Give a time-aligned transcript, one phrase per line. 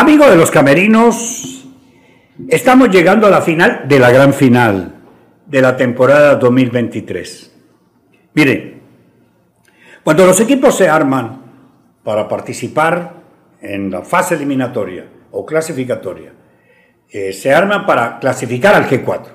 [0.00, 1.66] Amigos de los camerinos,
[2.48, 4.94] estamos llegando a la final de la gran final
[5.44, 7.52] de la temporada 2023.
[8.32, 8.80] Miren,
[10.04, 11.42] cuando los equipos se arman
[12.04, 13.14] para participar
[13.60, 16.32] en la fase eliminatoria o clasificatoria,
[17.10, 19.26] eh, se arman para clasificar al G4.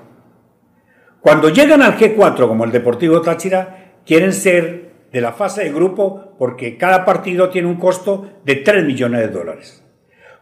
[1.20, 6.32] Cuando llegan al G4, como el Deportivo Táchira, quieren ser de la fase de grupo
[6.38, 9.83] porque cada partido tiene un costo de 3 millones de dólares.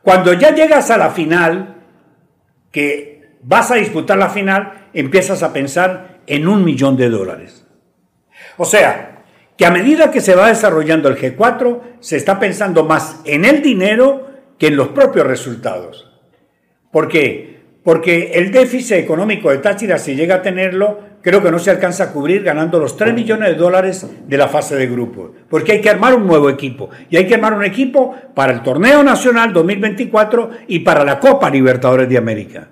[0.03, 1.77] Cuando ya llegas a la final,
[2.71, 7.67] que vas a disputar la final, empiezas a pensar en un millón de dólares.
[8.57, 9.23] O sea,
[9.57, 13.63] que a medida que se va desarrollando el G4, se está pensando más en el
[13.63, 16.11] dinero que en los propios resultados.
[16.91, 17.52] ¿Por qué?
[17.83, 22.05] Porque el déficit económico de Táchira, si llega a tenerlo, creo que no se alcanza
[22.05, 25.33] a cubrir ganando los 3 millones de dólares de la fase de grupo.
[25.49, 26.91] Porque hay que armar un nuevo equipo.
[27.11, 31.51] Y hay que armar un equipo para el Torneo Nacional 2024 y para la Copa
[31.51, 32.69] Libertadores de América.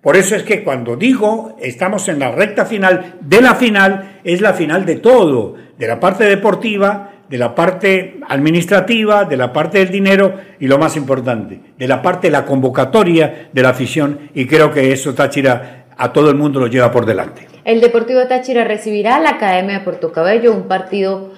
[0.00, 4.42] Por eso es que cuando digo estamos en la recta final de la final, es
[4.42, 9.78] la final de todo, de la parte deportiva, de la parte administrativa, de la parte
[9.78, 14.30] del dinero y lo más importante, de la parte de la convocatoria de la afición
[14.34, 17.48] y creo que eso Táchira a todo el mundo lo lleva por delante.
[17.64, 21.32] El Deportivo Táchira recibirá a la Academia de Puerto Cabello, un partido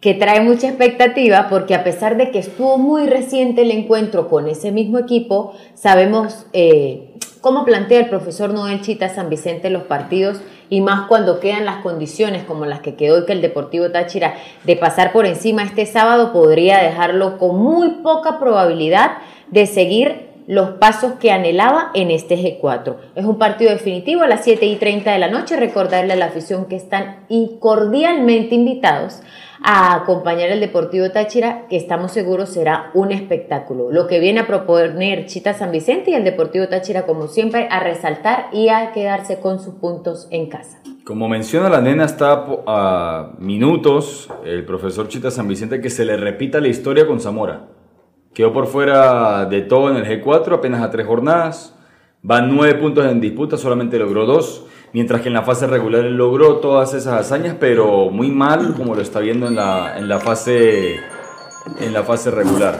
[0.00, 4.46] que trae mucha expectativa porque a pesar de que estuvo muy reciente el encuentro con
[4.46, 7.11] ese mismo equipo, sabemos eh,
[7.42, 10.40] cómo plantea el profesor Noel Chita San Vicente los partidos
[10.70, 14.36] y más cuando quedan las condiciones como las que quedó y que el Deportivo Táchira
[14.64, 19.18] de pasar por encima este sábado podría dejarlo con muy poca probabilidad
[19.50, 22.96] de seguir los pasos que anhelaba en este G4.
[23.14, 25.56] Es un partido definitivo a las 7 y 30 de la noche.
[25.56, 27.26] Recordarle a la afición que están
[27.60, 29.22] cordialmente invitados
[29.64, 33.90] a acompañar al Deportivo Táchira, que estamos seguros será un espectáculo.
[33.92, 37.80] Lo que viene a proponer Chita San Vicente y el Deportivo Táchira, como siempre, a
[37.80, 40.80] resaltar y a quedarse con sus puntos en casa.
[41.04, 46.16] Como menciona la nena, está a minutos el profesor Chita San Vicente que se le
[46.16, 47.68] repita la historia con Zamora.
[48.34, 51.76] Quedó por fuera de todo en el G4, apenas a tres jornadas.
[52.22, 54.64] Van nueve puntos en disputa, solamente logró dos.
[54.94, 59.02] Mientras que en la fase regular logró todas esas hazañas, pero muy mal, como lo
[59.02, 60.96] está viendo en la, en la, fase,
[61.80, 62.78] en la fase regular.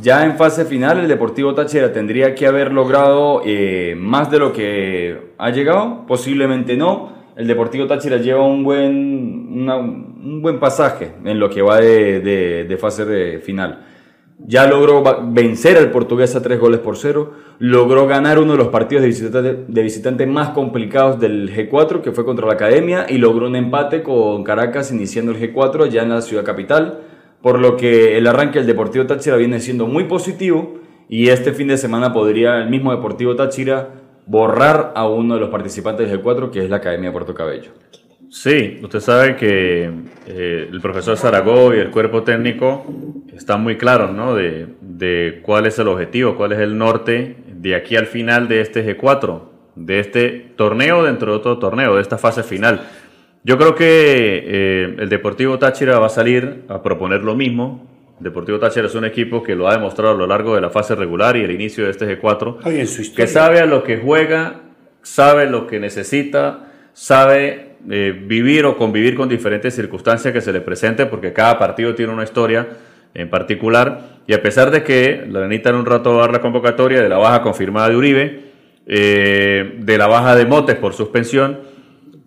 [0.00, 4.52] Ya en fase final, el Deportivo Táchira tendría que haber logrado eh, más de lo
[4.52, 6.04] que ha llegado.
[6.06, 7.12] Posiblemente no.
[7.36, 12.64] El Deportivo Táchira lleva un buen, un buen pasaje en lo que va de, de,
[12.64, 13.93] de fase de final.
[14.38, 17.32] Ya logró vencer al portugués a tres goles por cero.
[17.58, 22.12] Logró ganar uno de los partidos de visitante, de visitante más complicados del G4, que
[22.12, 26.10] fue contra la Academia, y logró un empate con Caracas iniciando el G4 ya en
[26.10, 27.00] la ciudad capital.
[27.42, 30.80] Por lo que el arranque del Deportivo Táchira viene siendo muy positivo.
[31.08, 33.90] Y este fin de semana podría el mismo Deportivo Táchira
[34.26, 37.72] borrar a uno de los participantes del G4, que es la Academia de Puerto Cabello.
[38.34, 39.88] Sí, usted sabe que
[40.26, 42.84] eh, el profesor Zaragoza y el cuerpo técnico
[43.32, 44.34] están muy claros ¿no?
[44.34, 48.84] de, cuál es el objetivo, cuál es el norte de aquí al final de este
[48.84, 49.40] G4,
[49.76, 52.88] de este torneo dentro de otro torneo, de esta fase final.
[53.44, 57.88] Yo creo que eh, el Deportivo Táchira va a salir a proponer lo mismo.
[58.18, 60.96] Deportivo Táchira es un equipo que lo ha demostrado a lo largo de la fase
[60.96, 64.62] regular y el inicio de este G4, que sabe a lo que juega,
[65.02, 70.60] sabe lo que necesita, sabe eh, vivir o convivir con diferentes circunstancias que se le
[70.60, 72.66] presenten, porque cada partido tiene una historia
[73.14, 74.20] en particular.
[74.26, 77.02] Y a pesar de que la Anita en un rato va a dar la convocatoria
[77.02, 78.40] de la baja confirmada de Uribe,
[78.86, 81.58] eh, de la baja de Motes por suspensión,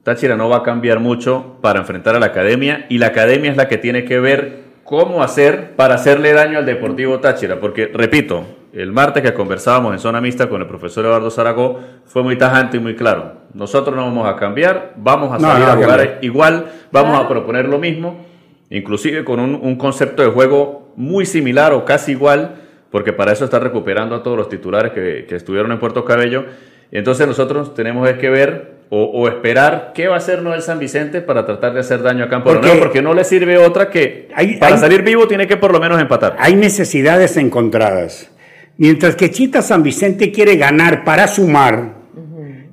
[0.03, 3.57] Táchira no va a cambiar mucho para enfrentar a la academia y la academia es
[3.57, 8.45] la que tiene que ver cómo hacer para hacerle daño al Deportivo Táchira, porque repito,
[8.73, 12.77] el martes que conversábamos en zona mixta con el profesor Eduardo Zaragoza fue muy tajante
[12.77, 13.33] y muy claro.
[13.53, 17.79] Nosotros no vamos a cambiar, vamos a salir a jugar igual, vamos a proponer lo
[17.79, 18.25] mismo,
[18.69, 22.55] inclusive con un, concepto de juego muy similar o casi igual,
[22.91, 26.45] porque para eso está recuperando a todos los titulares que, estuvieron en Puerto Cabello.
[26.91, 31.45] Entonces nosotros tenemos que ver o, esperar qué va a hacer Noel San Vicente para
[31.45, 34.29] tratar de hacer daño a Campo porque, porque no le sirve otra que
[34.59, 36.35] para salir vivo tiene que por lo menos empatar.
[36.39, 38.31] Hay necesidades encontradas.
[38.77, 41.97] Mientras que Chita San Vicente quiere ganar para sumar,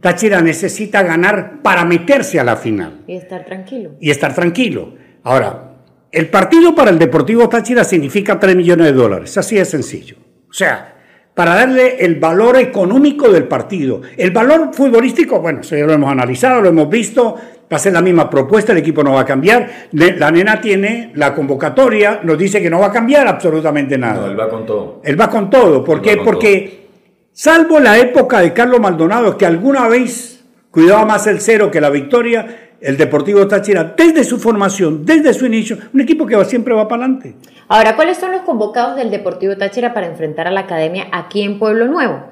[0.00, 3.04] Táchira necesita ganar para meterse a la final.
[3.06, 3.92] Y estar tranquilo.
[4.00, 4.94] Y estar tranquilo.
[5.22, 5.76] Ahora,
[6.12, 10.16] el partido para el Deportivo Táchira significa 3 millones de dólares, así de sencillo.
[10.48, 10.94] O sea,
[11.34, 14.02] para darle el valor económico del partido.
[14.16, 17.36] El valor futbolístico, bueno, eso ya lo hemos analizado, lo hemos visto,
[17.74, 19.68] va a ser la misma propuesta, el equipo no va a cambiar.
[19.92, 24.20] La nena tiene la convocatoria, nos dice que no va a cambiar absolutamente nada.
[24.20, 25.00] No, él va con todo.
[25.02, 25.82] Él va con todo.
[25.82, 26.16] ¿Por Él qué?
[26.18, 26.86] Porque,
[27.32, 31.90] salvo la época de Carlos Maldonado, que alguna vez cuidaba más el cero que la
[31.90, 36.74] victoria, el Deportivo Táchira, desde su formación, desde su inicio, un equipo que va- siempre
[36.74, 37.34] va para adelante.
[37.66, 41.58] Ahora, ¿cuáles son los convocados del Deportivo Táchira para enfrentar a la academia aquí en
[41.58, 42.24] Pueblo Nuevo?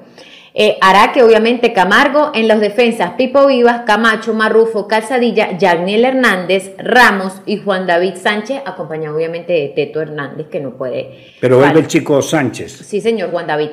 [0.55, 7.41] Eh, Araque, obviamente, Camargo, en los defensas, Pipo Vivas, Camacho, Marrufo, Calzadilla, Yarniel Hernández, Ramos
[7.47, 11.31] y Juan David Sánchez, acompañado obviamente de Teto Hernández, que no puede.
[11.41, 12.71] Pero vuelve el chico Sánchez.
[12.71, 13.69] Sí, señor Juan David.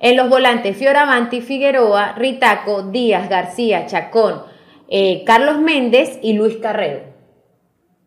[0.00, 4.42] En los volantes, Fioravanti, Figueroa, Ritaco, Díaz, García, Chacón,
[4.88, 7.00] eh, Carlos Méndez y Luis Carrero.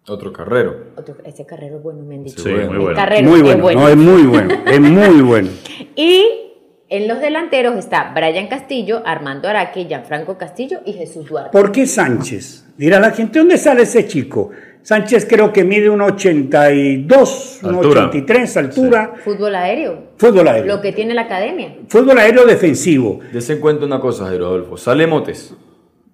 [0.07, 0.75] Otro carrero.
[0.98, 2.42] Otro- ese Carrero es bueno, me han dicho.
[2.42, 2.69] Sí, bueno.
[2.71, 2.95] muy bueno.
[2.95, 3.80] Carrero muy es bueno.
[3.81, 5.50] no, es muy bueno, es muy bueno.
[5.95, 6.50] Y
[6.91, 11.49] en los delanteros está Brian Castillo, Armando Araque, Gianfranco Castillo y Jesús Duarte.
[11.51, 12.65] ¿Por qué Sánchez?
[12.77, 14.51] Dirá la gente, ¿dónde sale ese chico?
[14.83, 18.07] Sánchez creo que mide un 82, un Altura.
[18.07, 19.13] 83, altura.
[19.23, 20.75] Fútbol aéreo, Fútbol aéreo.
[20.75, 21.75] lo que tiene la academia.
[21.88, 23.19] Fútbol aéreo defensivo.
[23.31, 24.77] Dese en cuenta una cosa, Jairo Adolfo.
[24.77, 25.55] Sale Motes,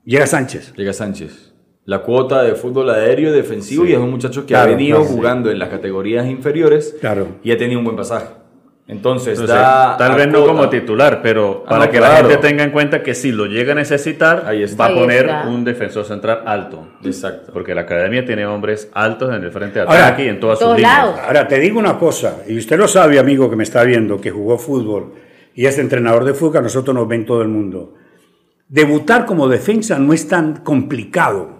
[0.06, 0.74] Llega Sánchez.
[0.76, 1.54] llega Sánchez.
[1.86, 5.10] La cuota de fútbol aéreo defensivo y es un muchacho que Claro, ha venido claro,
[5.10, 5.16] sí.
[5.18, 7.28] jugando en las categorías inferiores Claro.
[7.44, 8.28] y ha tenido un buen pasaje.
[8.90, 10.48] Entonces, Entonces, da tal vez no cuota.
[10.54, 13.46] como titular, pero Ah, para no, que la gente tenga en cuenta que si lo
[13.46, 14.84] llega a necesitar, Ahí está.
[14.84, 15.48] va a Ahí poner está.
[15.48, 16.88] un defensor central alto.
[17.04, 17.52] Exacto.
[17.52, 20.58] Porque la academia tiene hombres altos en el frente de Ahora, ataque y en todas
[20.60, 20.98] sus todos líneas.
[21.06, 21.20] lados.
[21.26, 24.32] Ahora, te digo una cosa, y usted lo sabe, amigo que me está viendo, que
[24.32, 25.14] jugó fútbol
[25.54, 27.94] y es entrenador de fútbol, a nosotros nos ven todo el mundo.
[28.70, 31.57] Debutar como defensa no es tan complicado.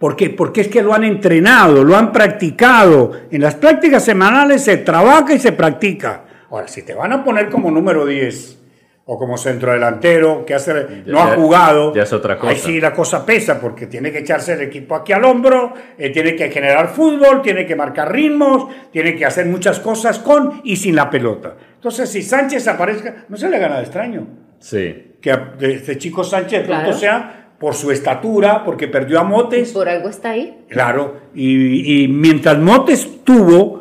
[0.00, 0.30] ¿Por qué?
[0.30, 3.12] Porque es que lo han entrenado, lo han practicado.
[3.30, 6.24] En las prácticas semanales se trabaja y se practica.
[6.50, 8.56] Ahora, si te van a poner como número 10
[9.04, 10.72] o como centrodelantero, que hace,
[11.06, 12.52] no Ya- ha jugado, ya es otra cosa.
[12.52, 16.10] ahí sí la cosa pesa porque tiene que echarse el equipo aquí al hombro, eh,
[16.10, 20.76] tiene que generar fútbol, tiene que marcar ritmos, tiene que hacer muchas cosas con y
[20.76, 21.56] sin la pelota.
[21.74, 24.26] Entonces, si Sánchez aparezca, no se le gana de extraño
[24.60, 25.12] Sí.
[25.20, 26.98] que este chico Sánchez de pronto Claro.
[26.98, 30.60] sea por su estatura, porque perdió a Motes, Por algo está ahí.
[30.70, 33.80] claro, y, y mientras Motes tuvo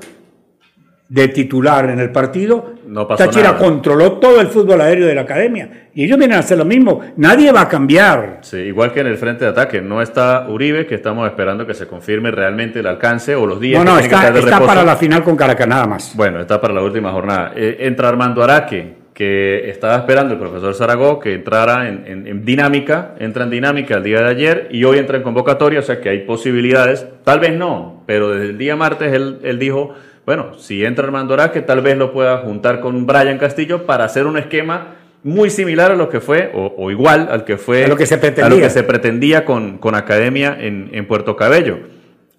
[1.08, 3.58] de titular en el partido, No pasó Táchira nada.
[3.58, 5.88] controló todo el fútbol aéreo de la academia.
[5.96, 7.02] Y ellos vienen a hacer lo mismo.
[7.18, 8.40] Nadie va a cambiar.
[8.42, 11.74] Sí, igual que en el frente de ataque, no está Uribe, que estamos esperando que
[11.74, 14.40] se confirme realmente el alcance o los días No, que no, que está, estar de
[14.40, 14.68] está reposo.
[14.68, 16.16] para la final con Caracas nada más.
[16.16, 17.54] Bueno, está para la última jornada.
[17.56, 22.46] Eh, entra Armando Araque, que estaba esperando el profesor Zaragoza que entrara en, en- en
[22.46, 26.00] dinámica, entra en dinámica el día de ayer y hoy entra en convocatoria, o sea
[26.00, 29.94] que hay posibilidades, tal vez no, pero desde el día martes él, él dijo,
[30.26, 34.26] bueno, si entra Armando Araque, tal vez lo pueda juntar con Brian Castillo para hacer
[34.26, 37.88] un esquema muy similar a lo que fue, o, o igual al que fue, A
[37.90, 38.46] lo que se pretendía.
[38.46, 41.78] a lo que se pretendía con, con Academia en, en Puerto Cabello.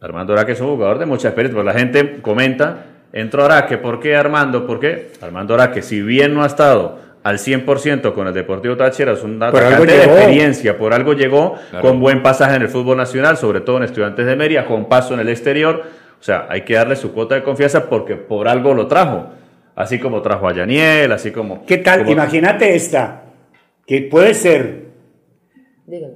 [0.01, 4.01] Armando Araque es un jugador de mucha experiencia, pero la gente comenta, entró Araque, ¿por
[4.01, 4.67] qué Armando?
[4.67, 5.11] ¿Por qué?
[5.21, 9.43] Armando Araque, si bien no ha estado al 100% con el Deportivo Táchira, es un
[9.43, 11.87] atacante de experiencia, por algo llegó Claro.
[11.87, 15.13] con buen pasaje en el fútbol nacional, sobre todo en Estudiantes de Mérida, con paso
[15.15, 15.83] en el exterior,
[16.19, 19.27] o sea, hay que darle su cuota de confianza porque por algo lo trajo,
[19.77, 21.65] así como trajo a Yaniel, así como...
[21.67, 22.01] ¿Qué tal?
[22.01, 23.23] como- Imagínate esta,
[23.87, 24.87] que puede ser
[25.87, 26.15] Dígalo.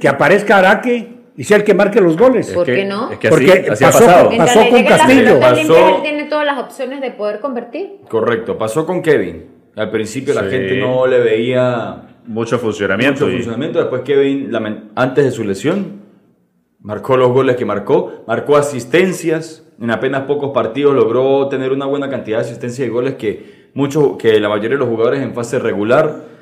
[0.00, 2.48] que aparezca Araque y sea el que marque los goles.
[2.48, 3.10] Es ¿Por qué no?
[3.12, 5.40] Es que así, Porque así ha pasó- Mientras pasó con la Castillo.
[5.40, 7.92] Pasó- limpia, él tiene todas las opciones de poder convertir.
[8.08, 8.58] Correcto.
[8.58, 9.46] Pasó con Kevin.
[9.76, 10.50] Al principio la Sí.
[10.50, 13.20] gente no le veía Mucho funcionamiento.
[13.24, 13.78] mucho y- funcionamiento.
[13.78, 14.50] Después Kevin,
[14.96, 16.00] antes de su lesión,
[16.80, 19.64] marcó los goles que marcó, marcó asistencias.
[19.80, 24.16] En apenas pocos partidos logró tener una buena cantidad de asistencias y goles que, muchos,
[24.16, 26.36] que la mayoría de los jugadores en fase regular.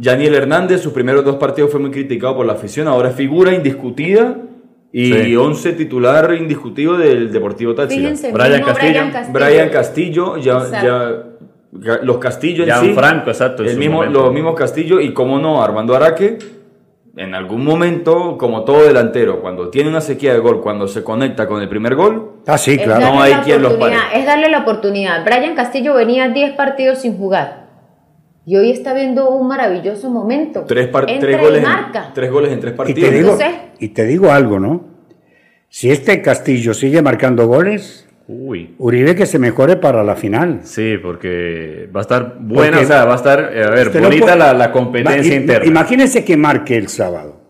[0.00, 3.52] Yaniel Hernández, sus primeros dos partidos fue muy criticado por la afición, ahora es figura
[3.54, 4.36] indiscutida
[4.92, 5.36] y Sí.
[5.36, 8.00] 11 titular indiscutido del Deportivo Táchira.
[8.10, 8.90] Fíjense, Brian Castillo.
[8.92, 9.32] Brian Castillo.
[9.32, 11.24] Brian Castillo, ya, Exacto.
[12.02, 12.76] los Castillo en sí.
[12.84, 14.22] Gianfranco, exacto, El su mismo, momento.
[14.24, 16.38] los mismos Castillo y como no, Armando Araque,
[17.16, 21.46] en algún momento, como todo delantero, cuando tiene una sequía de gol, cuando se conecta
[21.46, 23.00] con el primer gol, Ah, sí, claro.
[23.06, 23.96] No hay quien los pare.
[24.14, 25.24] Es darle la oportunidad.
[25.24, 27.61] Brian Castillo venía 10 partidos sin jugar.
[28.44, 30.64] Y hoy está viendo un maravilloso momento.
[30.66, 32.06] tres, Entra tres, y goles, marca.
[32.08, 33.10] en, tres goles en tres Y partidos.
[33.10, 33.38] te, digo,
[33.78, 34.84] y te digo algo, ¿no?
[35.68, 38.74] Si este Castillo sigue marcando goles, Uy.
[38.78, 40.60] Uribe que se mejore para la final.
[40.62, 43.90] Sí, porque va a estar buena, Porque o sea, va a estar, eh, a ver,
[44.00, 45.66] bonita puede- la, la competencia Va- interna.
[45.66, 47.40] Imagínese que marque el sábado.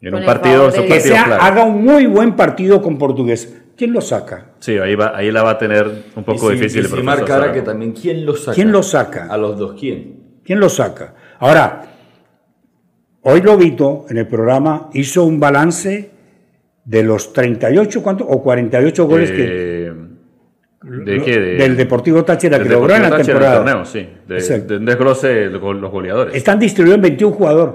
[0.00, 0.96] En un partido, de Que Dios.
[1.04, 3.61] partidos sea, haga un muy buen partido con Portugués.
[3.76, 4.50] ¿Quién lo saca?
[4.60, 7.02] Sí, ahí, va, ahí la va a tener un poco Y si- difícil y si
[7.02, 7.52] marcara Zaragoza.
[7.52, 8.54] que también, ¿quién lo saca?
[8.54, 9.26] ¿Quién lo saca?
[9.28, 10.20] A los dos, ¿quién?
[10.44, 11.14] ¿Quién lo saca?
[11.40, 11.82] Ahora,
[13.22, 16.10] hoy Lobito en el programa hizo un balance
[16.84, 18.26] de los 38 ¿cuánto?
[18.26, 19.92] o 48 goles que Eh,
[20.84, 21.38] ¿De qué?
[21.38, 23.58] De- del Deportivo Táchira que logró en la Táchira temporada.
[23.58, 24.08] el torneo, sí.
[24.26, 26.34] De, de un desglose de los los goleadores.
[26.34, 27.74] Están distribuidos en 21 jugadores.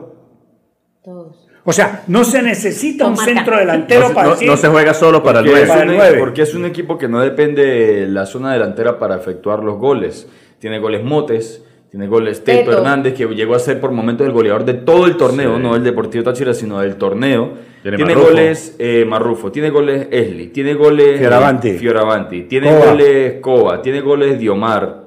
[1.69, 3.25] O sea, no se necesita un marca.
[3.33, 5.83] centro delantero no, para no- decir, no se juega solo para el Porque es, Para
[5.83, 5.83] nueve.
[5.83, 6.19] el un, nueve.
[6.19, 10.29] porque es un equipo que no depende de la zona delantera para efectuar los goles.
[10.59, 12.77] Tiene goles Motes, tiene goles Teto, Teto.
[12.77, 15.61] Hernández, que llegó a ser por momentos el goleador de todo el torneo, Sí.
[15.63, 17.51] no del Deportivo Táchira, sino del torneo.
[17.81, 18.29] Tiene Tiene, Marrufo.
[18.31, 21.71] goles eh, Marrufo, tiene goles Esli, tiene goles Fioravanti.
[21.73, 22.85] Fioravanti, tiene Cova.
[22.91, 25.06] goles Cova, tiene goles Diomar.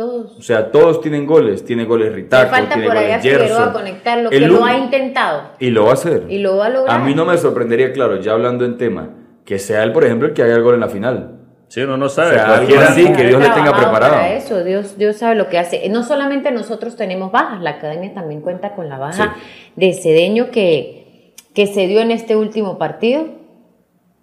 [0.00, 0.38] Todos.
[0.38, 1.62] O sea, todos tienen goles.
[1.62, 4.64] Tiene goles Le Ritaco, falta tiene por allá goles Figueroa conectar lo El que lo
[4.64, 5.42] ha intentado.
[5.58, 6.24] Y lo va a hacer.
[6.30, 6.98] Y lo va a lograr.
[6.98, 9.10] A mí no me sorprendería, claro, ya hablando en tema,
[9.44, 11.40] que sea él, por ejemplo, el que haga el gol en la final.
[11.68, 12.30] Sí, uno no sabe.
[12.30, 14.14] O sea, cualquiera- así, que Dios le tenga preparado.
[14.14, 15.86] Para eso, Dios, Dios sabe lo que hace.
[15.90, 19.36] No solamente nosotros tenemos bajas, la academia también cuenta con la baja
[19.76, 23.26] de Cedeño que, que se dio en este último partido.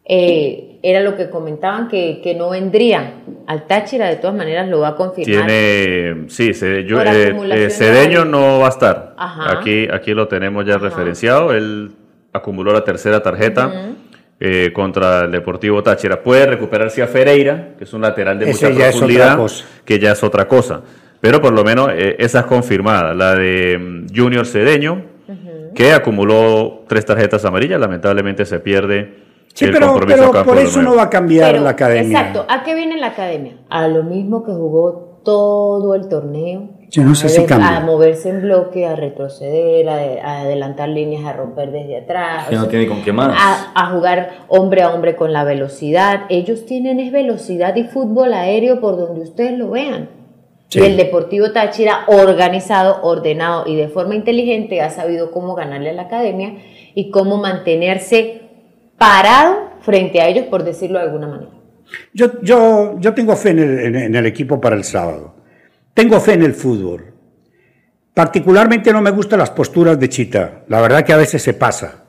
[0.06, 3.14] Eh, era lo que comentaban que, que no vendría
[3.48, 5.46] al Táchira, de todas maneras lo va a confirmar.
[5.48, 9.14] Tiene, sí, se- yo- eh, eh, de Cedeño no va a estar.
[9.18, 9.60] Ajá.
[9.60, 10.84] Aquí, aquí lo tenemos ya Ajá.
[10.86, 11.52] referenciado.
[11.54, 11.92] Él
[12.34, 13.72] acumuló la tercera tarjeta
[14.40, 16.22] eh, contra el Deportivo Táchira.
[16.22, 19.38] Puede recuperarse a Ferreira, que es un lateral de Ese mucha ya es otra profundidad,
[19.38, 19.66] cosa.
[19.84, 20.82] que ya es otra cosa.
[21.20, 23.16] Pero por lo menos eh, esa es confirmada.
[23.16, 25.02] La de mm, Junior Cedeño,
[25.74, 29.27] que acumuló tres tarjetas amarillas, lamentablemente se pierde
[29.58, 32.20] Sí, el pero, pero por eso no va a cambiar Pero, la academia.
[32.20, 32.46] Exacto.
[32.48, 33.58] ¿A qué viene la academia?
[33.70, 36.70] A lo mismo que jugó todo el torneo.
[36.92, 37.78] Yo no sé a si cambia.
[37.78, 42.50] A moverse en bloque, a retroceder, a, a adelantar líneas, a romper desde atrás.
[42.50, 43.36] Que no tiene con qué más.
[43.36, 46.26] A, a jugar hombre a hombre con la velocidad.
[46.30, 50.10] Ellos tienen es velocidad y fútbol aéreo por donde ustedes lo vean.
[50.68, 50.82] Sí.
[50.82, 55.94] Y el Deportivo Táchira, organizado, ordenado y de forma inteligente, ha sabido cómo ganarle a
[55.94, 56.58] la academia
[56.94, 58.47] y cómo mantenerse
[58.98, 61.52] parado frente a ellos, por decirlo de alguna manera.
[62.14, 65.36] Yo, yo, yo tengo fe en el, en- el equipo para el sábado.
[65.94, 67.14] Tengo fe en el fútbol.
[68.14, 70.64] Particularmente no me gustan las posturas de Chita.
[70.68, 72.06] La verdad que a veces se pasa.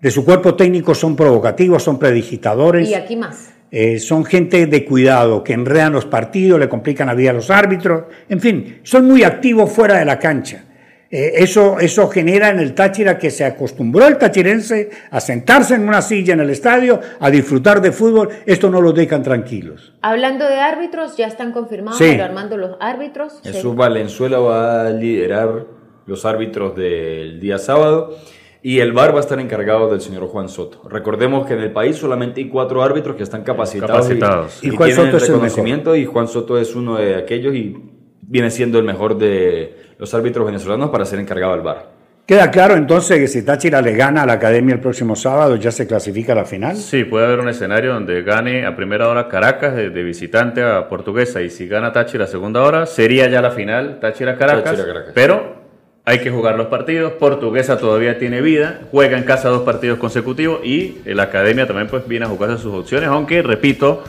[0.00, 2.88] De su cuerpo técnico son provocativos, son predigitadores.
[2.88, 3.50] Y aquí más.
[3.70, 7.50] Eh, son gente de cuidado, que enredan los partidos, le complican la vida a los
[7.50, 10.64] árbitros, en fin, son muy activos fuera de la cancha.
[11.10, 15.86] Eh, eso, eso genera en el Táchira que se acostumbró el tachirense a sentarse en
[15.86, 19.92] una silla en el estadio, a disfrutar de fútbol, esto no los dejan tranquilos.
[20.02, 22.06] Hablando de árbitros, ya están confirmados, Sí.
[22.10, 23.40] pero armando los árbitros.
[23.44, 25.66] Jesús Valenzuela va a liderar
[26.06, 28.16] los árbitros del día sábado
[28.62, 30.88] y el VAR va a estar encargado del señor Juan Soto.
[30.88, 34.58] Recordemos que en el país solamente hay cuatro árbitros que están capacitados, Capacitados.
[34.64, 36.96] y, Y y Juan tienen Soto es el el reconocimiento y Juan Soto es uno
[36.96, 37.76] de aquellos y
[38.22, 42.04] viene siendo el mejor de los árbitros venezolanos para ser encargado del VAR.
[42.26, 45.70] Queda claro entonces que si Táchira le gana a la academia el próximo sábado, ya
[45.70, 46.74] se clasifica a la final.
[46.74, 50.88] Sí, puede haber un escenario donde gane a primera hora Caracas de, de visitante a
[50.88, 55.12] Portuguesa y si gana Táchira a segunda hora sería ya la final Táchira-Caracas, Táchira-Caracas.
[55.14, 55.64] pero
[56.06, 60.60] hay que jugar los partidos, Portuguesa todavía tiene vida, juega en casa dos partidos consecutivos
[60.64, 64.02] y la Academia también pues viene a jugarse sus opciones, aunque repito,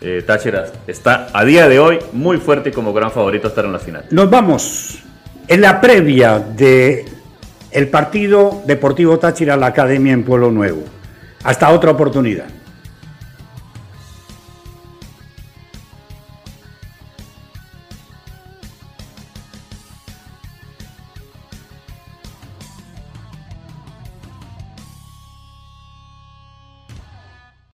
[0.00, 3.64] eh, Táchira está a día de hoy muy fuerte y como gran favorito a estar
[3.64, 4.04] en la final.
[4.10, 5.02] Nos vamos
[5.48, 7.04] en la previa de
[7.70, 10.82] el partido Deportivo Táchira la Academia en Pueblo Nuevo.
[11.44, 12.46] Hasta otra oportunidad.